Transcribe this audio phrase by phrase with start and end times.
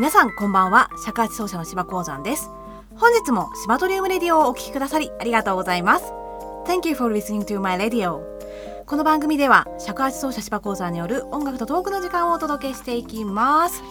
[0.00, 0.88] 皆さんこんばんは。
[1.04, 2.50] 尺八奏者の柴鉱山です。
[2.96, 6.14] 本日も芝トリウムレディオをお聴きくださりありがとうございます。
[6.64, 8.22] Thank you for listening to my radio.
[8.86, 13.82] この番組では尺八奏者柴鉱山による音楽とトークの時間をお届けしていきます。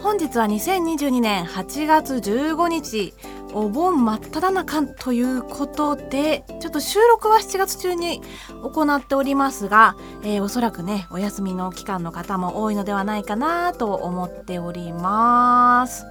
[0.00, 3.12] 本日は2022年8月15日。
[3.54, 8.20] お盆真っ只中ということでちょっと収録は7月中に
[8.62, 16.04] 行っておりますが、えー、おそらくねお休みの期間の方も多いのではないかなと思っております。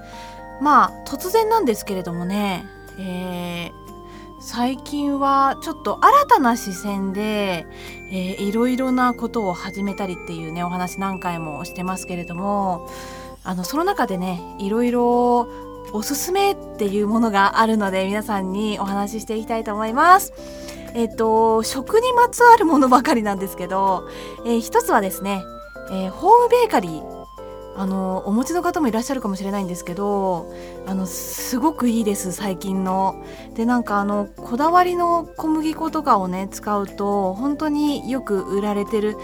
[0.62, 2.66] まあ突然なんですけれどもね、
[2.98, 7.68] えー、最近はちょっと新たな視線で、
[8.12, 12.90] えー、いろいろなことを始めたりっていうねお話何回もしてますけれども
[13.44, 15.67] あのその中でねいろいろ
[15.98, 20.32] おすすめっていうものがあるので皆さんにお話ししていきたいと思います。
[20.94, 24.08] えっ、と食にまつわるものばかりなんですけど、
[24.46, 25.44] えー、一つはですね、
[25.90, 27.18] えー、ホームベーカリー
[27.76, 30.52] あのお持ちの方もいらっしゃるかもしれないんですけど
[30.86, 33.24] あのすごくいいです最近の。
[33.56, 39.18] でなんかあのこだわりの小麦粉とかをね使うと本当によく売られてる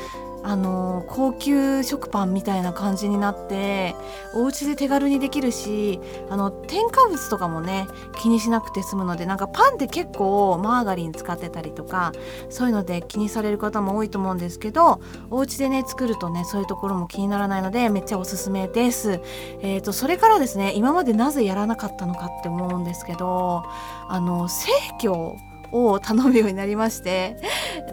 [0.43, 3.95] あの高級食パンみたいな感じになって
[4.33, 12.11] お家で手軽にできるしあの添加物とかもね気にしなくて済むのでなんかパンって結構マーガリン使ってたりとか
[12.49, 19.21] そういうので気にされる方も多いと思うんですけどお家でね作るとねそういうところも気にならないのでめっちゃおすすめです。
[19.61, 23.63] えーと、それからですね今までなぜやらなかったのかって思うんですけど
[24.07, 25.37] あの生協
[25.73, 27.37] を頼むようになりまして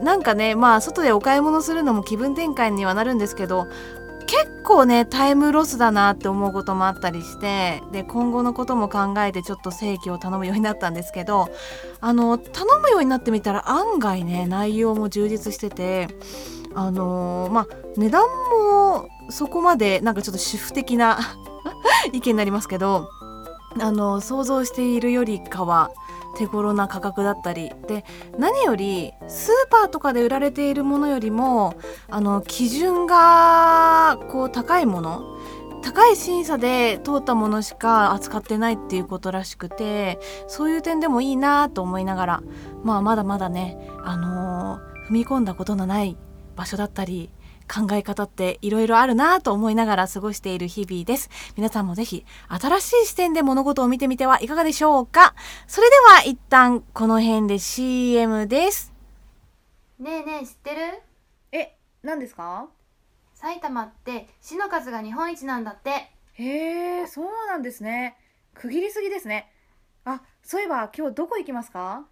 [0.03, 3.67] なんかねまあ外でお買い物するのも気分転換にはなるんですけど
[4.27, 11.49] 結構ねタイムロスだなって思うこともあったりしてで今後のことも考えてちょっと正規を頼むようになったんですけど
[12.01, 16.09] あの頼むようになってみたら案外ね内容も充実してて
[16.75, 21.19] あのー、まあ値段もそこまでなんかちょっと主婦的な
[22.13, 23.11] 意見になりますけど
[23.81, 25.91] あの想像しているよりかは
[26.37, 28.05] 手頃な価格だったりで
[28.39, 31.75] 何よりスーパーとかで売られているものよりも
[32.09, 35.39] あの基準がこう高いもの
[35.83, 42.43] 高い審査で通ったものしか扱ってないっていうことらしくてそういう点でもいいなと思いながら
[42.85, 46.17] まあまだまだねあのー、踏み込んだことのない
[46.57, 47.31] 場所だったり
[47.73, 51.31] 考え方っていろいろあるなと思いながら過ごしている日々です。
[51.57, 55.35] 皆さんもぜひ新しい視点で物事を見てみてはいかがでしょうか
[55.69, 58.93] それでは一旦この辺で CM です。
[60.01, 61.03] ねえねえ知ってる？
[61.53, 62.69] え、何ですか？
[63.35, 66.11] 埼玉って市の数が日本一なんだって。
[66.33, 68.17] へえ、そうなんですね。
[68.55, 69.53] 区切りすぎですね。
[70.05, 72.05] あ、そういえば今日どこ行きますか？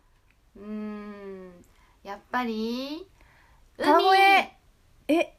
[0.57, 1.65] うーん、
[2.03, 3.09] やっぱり
[3.79, 4.58] 海へ
[5.09, 5.33] え？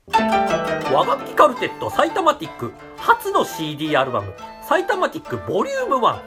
[0.91, 4.33] 和楽器カルテット埼玉ティック初の CD アルバム
[4.67, 6.19] 「埼玉ティックボリューム1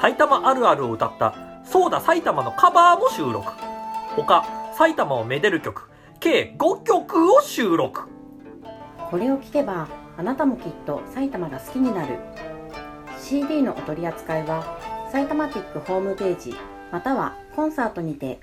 [0.00, 1.34] 埼玉あるあるを歌った
[1.66, 3.50] 「そうだ埼玉」のカバーも収録。
[4.14, 4.44] 他
[4.76, 5.90] 埼玉をめでる曲
[6.20, 8.02] 計5曲を収録。
[9.10, 12.18] これを聴けばあなたもきっと埼玉が好きになる。
[13.20, 14.78] CD のお取り扱いは
[15.10, 16.56] 埼玉ティックホームページ
[16.92, 18.38] またはコンサートにて。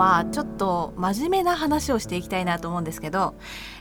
[0.00, 3.34] はちょっと真面目な話をしていきたいなと思うんですけど、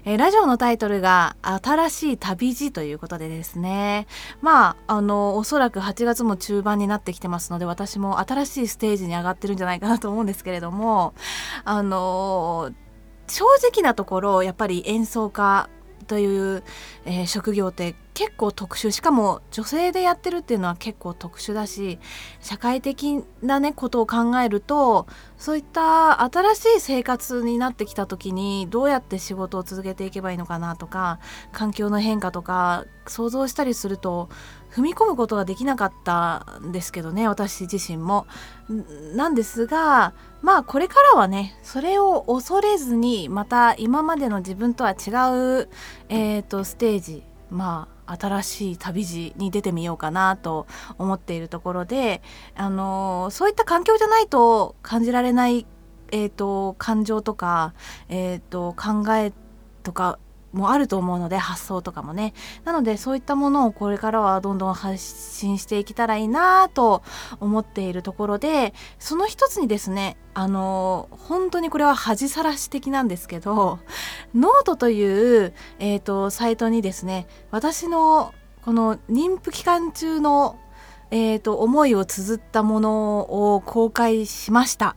[0.04, 4.06] えー、ラジオのタイトルが「新しい旅路」ということでですね。
[4.42, 11.14] まああのおそらく8月も中盤になってきてますので私も新しいステージに上がってるんじゃないかなと思うんですけれども
[11.64, 12.72] あの
[13.28, 15.70] 正直なところやっぱり演奏家
[16.08, 16.64] という、
[17.06, 22.00] えー、職業って結構特殊しかも女性でやってるっていうのは結構特殊だし
[22.42, 25.08] 社会的なねことを考えると
[25.38, 31.22] そういった新しい生活になってきた時にどうやって仕事を続けていけばいいのかなとか
[31.54, 34.28] 環境の変化とか想像したりすると
[34.70, 38.28] 踏み込むことができなかったんですけどね私自身も。
[39.16, 45.10] なんですがまあこれからはねそれを恐れずにまた今までの自分とは違
[45.64, 45.70] う、
[46.10, 50.68] えーと、ステージまあ新しい旅路に出てみようかなと
[50.98, 52.22] 思っているところで、
[52.56, 55.66] あのー、そういった環境じゃないと感じられない、
[56.12, 57.74] えーと、感情とか、
[58.08, 59.32] えーと、考え
[59.84, 60.20] とか
[60.52, 67.04] もあると思うので発想とかもねなのでそういったものをこれからはどんどん発信していけたらいいなと
[67.40, 73.80] 思っているところでその一つにですねあの本当にこれは恥さらし的なんですけど
[74.34, 80.60] ノートという、えーと、サイトにですね私のこの妊婦期間中の、
[81.12, 84.96] えーと思いを綴ったものを公開しました。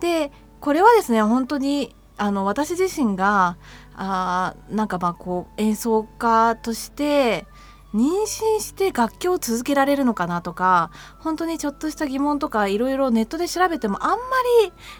[0.00, 0.30] で
[0.60, 3.56] これはですね本当にあの私自身が
[3.96, 7.46] あなんかまあこう演奏家として
[7.94, 14.16] 妊娠して楽器を続けられるのかなとか本当にちょっとした疑問とかいろいろネットで調べてもあんま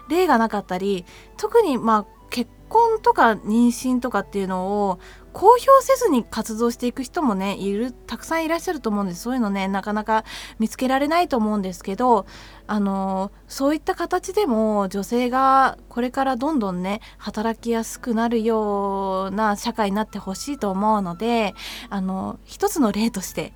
[0.08, 1.05] り例がなかったり
[1.37, 4.99] 特にまあ結婚とか妊娠とかっていうのを
[5.32, 9.23] 公表せずに活動していく人もねいるたくさんいらっしゃると思うんです。
[9.23, 10.25] そういうのねなかなか
[10.59, 12.25] 見つけられないと思うんですけど
[12.67, 21.55] あのそういった形でも女性がこれからどんどんね働きやすくなるような社会になってほしいと思うので
[21.91, 23.53] あの一つの例として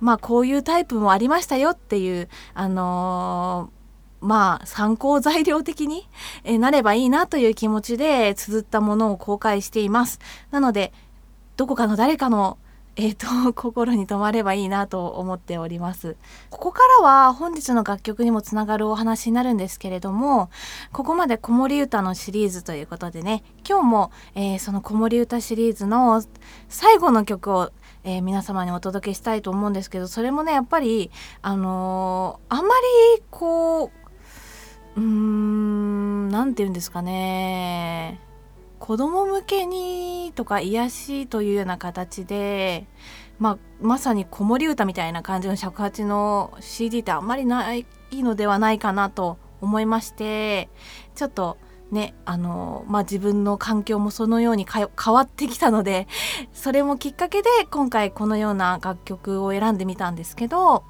[0.00, 3.70] まあこういうタイプもありましたよっていうあの
[4.24, 6.08] まあ参考材料的に
[6.58, 10.18] なればいいなという気持ちで綴ったものを公開しています。
[10.50, 10.92] なので
[11.56, 12.58] どこかの誰かの
[12.96, 16.16] えーと、 心に留まればいいなと思っております。
[16.50, 20.48] ここからは本日の楽曲にもつながるお話になるんですけれども、
[20.92, 26.22] ここまで子守歌のシリーズということでね、今日も、えー、その子守歌シリーズの
[26.68, 27.70] 最後の曲を、
[28.04, 31.10] えー、皆様にお届けしたいと思うんですけど、それもね、やっぱり、
[31.42, 32.74] あの、あんま
[33.16, 34.03] りこう、
[34.96, 38.20] うーん、なんて言うんですかね。
[38.78, 42.86] 子供向けにとか癒しというような形で、
[43.38, 50.68] まあ、まさに子守歌みたいな感じの尺八の CD ってあんまりないのではないかなと思いまして
[51.14, 51.56] ちょっと
[51.90, 56.06] ねあのまあ自分の環境もそのように変わってきたので
[56.52, 60.84] それもきっかけで今回このような楽曲を選んでみたんですけど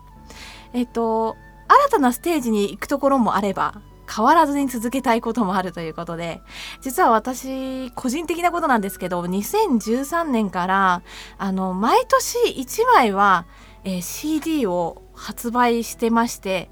[0.73, 1.37] えっと
[1.69, 3.81] 新たなステージに行くところもあれば
[4.13, 6.41] 変わらずに続けたいこともあるということで
[6.81, 11.03] 実は私個人的なことなんですけど2013年から
[11.39, 13.47] あの毎年1枚は、
[13.85, 16.71] えー、CD を発売してまして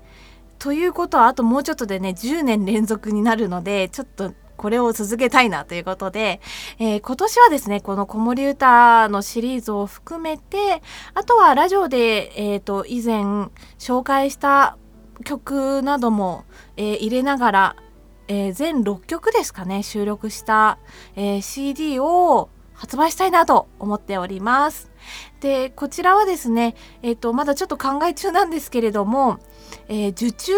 [0.58, 6.40] ということはあともうちょっとでね10年連続になるのでちょっとこれを続けたいなということで、
[6.79, 10.82] えー、今年はですねこの子守歌のシリーズを含めて
[11.14, 13.23] あとはラジオで、えーと以前
[13.79, 14.76] 紹介した
[15.25, 16.44] 曲なども、
[16.76, 17.76] えー、入れながら、
[18.29, 20.79] えー、全6曲ですかね収録した、
[21.17, 24.91] えー、CD を発売したいなと思っております。
[25.41, 29.38] でこちらはですね、えーと、まだちょっと考え中なんですけれども、
[29.88, 30.53] え受注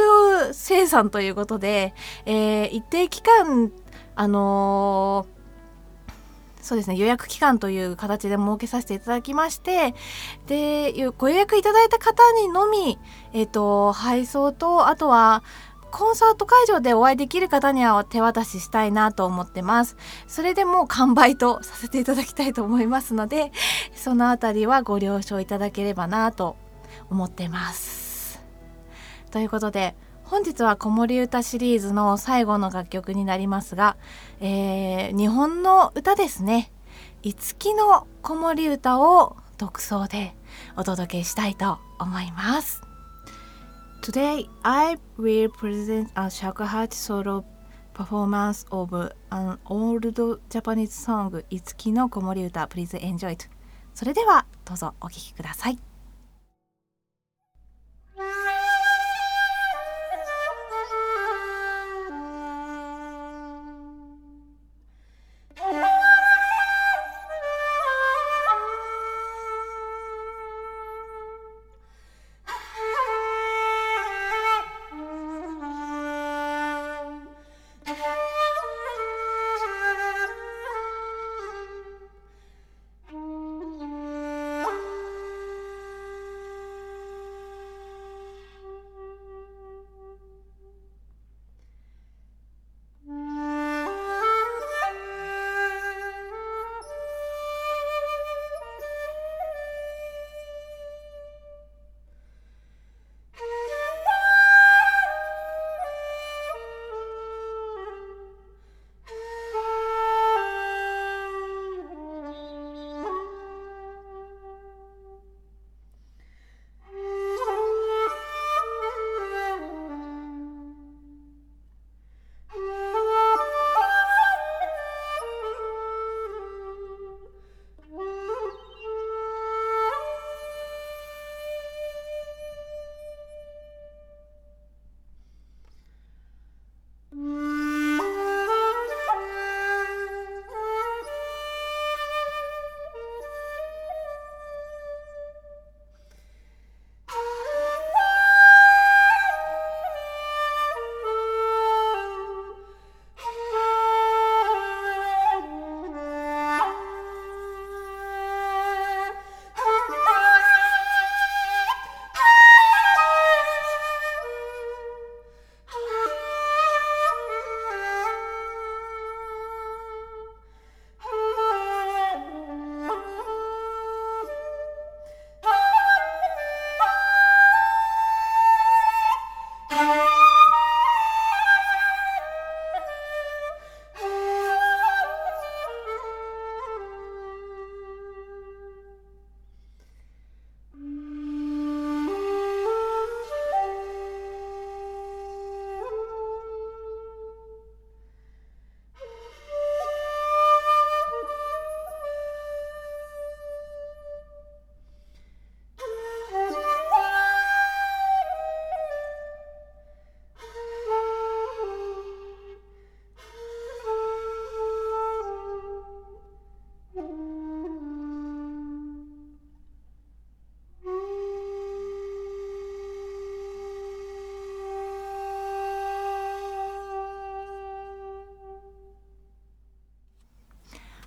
[0.52, 1.94] 生産ということで、
[2.26, 3.72] え一定期間
[4.14, 5.26] あの
[6.64, 9.94] そうですね、予約期間という形で設けさせていただきまして、
[10.46, 12.98] で、ご予約いただいた方にのみ、
[13.34, 15.44] え、ー、と、配送と、あとは、
[15.90, 19.98] コンサート会場でお会いできる方には手渡ししたいなと思ってます。
[20.26, 23.52] それでもう完売とさせていただきたいと思いますので、
[23.94, 26.56] そのあたりはご了承いただければなと
[27.10, 28.42] 思ってます。
[29.30, 33.96] ということで、本日は子守歌シリーズの最後の楽曲になりますが、
[34.40, 36.72] えー、日本の歌ですね
[37.22, 40.34] 五木の子守歌を独奏で
[40.76, 42.82] お届けしたいと思います
[44.02, 47.44] Today I will present a shakuhachi solo
[47.94, 50.10] performance of an old
[50.48, 53.46] Japanese song 五木の子守歌 Please enjoy it
[53.94, 55.78] それではどうぞお聴きください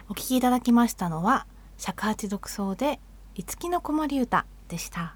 [0.09, 1.45] お聴きいただきましたのは
[1.77, 2.99] 尺八独奏で
[3.35, 5.15] 五木の子守歌でした。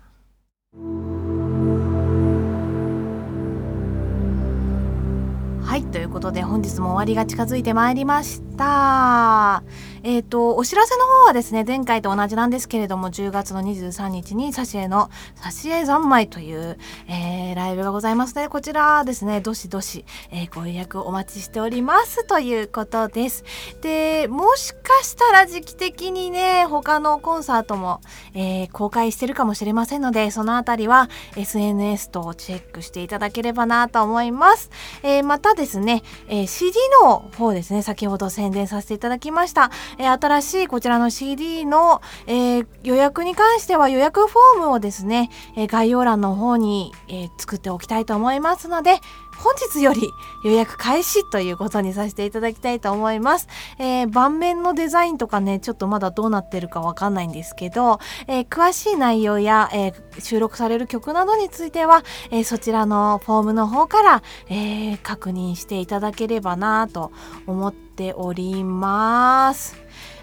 [5.64, 9.64] はいということで本日も終わりが近づいてまいりました。
[10.04, 16.78] えっ、ー、とお知らせの方はですね前回と同じなんですけれども10月の23日に挿絵の挿絵三昧という、
[17.08, 23.44] えー、ライブがございますのでこちらですねどしどし、えー、ご予約お待ちしておりますということです。
[23.82, 28.02] でもしかしたら時期的にね他のコンサートも、
[28.34, 34.72] えー、公開してるかもしれませんのでそのあたりは SNS とチェックしていただければなと思います、
[35.04, 39.72] えー、またですね、えー、CD の方ですね、先ほど伝させていただきました。
[39.98, 49.00] えー、新しいこちらの CD の、えー、予約に関しては予約フォームをですね、え概要欄の方に、え作っておきたいと思いますので、
[49.42, 53.48] 本日より予約開始ということにさせていただきたいと思います。
[53.80, 67.12] えー、盤面のデザインとかね、ちょっとまだどうなってるかわかんないんですけど、えー、詳しい内容や、えー、収録される曲などについては、えそちらのフォームの方から、え確認していただければなと
[67.48, 69.76] 思っております。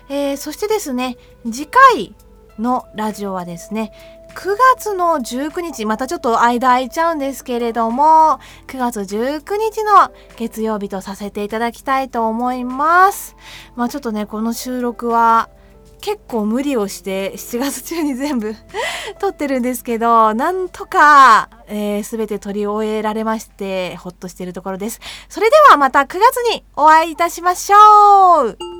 [0.08, 2.14] えそしてですね、次回
[2.58, 13.34] のラジオはですね、9月の19日、またちょっと間空いちゃうんですけれども、9月19日の月曜日とさせていただきたいと思います。
[13.74, 15.48] まあちょっとね、この収録は
[16.00, 18.54] 結構無理をして7月中に全部
[19.18, 25.00] 撮ってるんですけど、なんとか、えー、全て撮り終えられまして、ほっとしているところです。
[25.28, 28.77] それではまた9月にお会いいたしましょう